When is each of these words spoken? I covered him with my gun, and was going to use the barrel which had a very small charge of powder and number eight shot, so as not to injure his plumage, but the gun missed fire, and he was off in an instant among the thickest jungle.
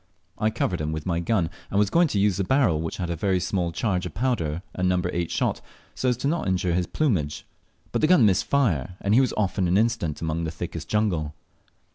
I 0.39 0.49
covered 0.49 0.81
him 0.81 0.91
with 0.91 1.05
my 1.05 1.19
gun, 1.19 1.51
and 1.69 1.77
was 1.77 1.91
going 1.91 2.07
to 2.07 2.17
use 2.19 2.37
the 2.37 2.43
barrel 2.43 2.81
which 2.81 2.97
had 2.97 3.11
a 3.11 3.15
very 3.15 3.39
small 3.39 3.71
charge 3.71 4.07
of 4.07 4.15
powder 4.15 4.63
and 4.73 4.89
number 4.89 5.11
eight 5.13 5.29
shot, 5.29 5.61
so 5.93 6.09
as 6.09 6.25
not 6.25 6.45
to 6.45 6.49
injure 6.49 6.73
his 6.73 6.87
plumage, 6.87 7.45
but 7.91 8.01
the 8.01 8.07
gun 8.07 8.25
missed 8.25 8.45
fire, 8.45 8.95
and 9.01 9.13
he 9.13 9.21
was 9.21 9.31
off 9.33 9.59
in 9.59 9.67
an 9.67 9.77
instant 9.77 10.19
among 10.19 10.43
the 10.43 10.49
thickest 10.49 10.87
jungle. 10.89 11.35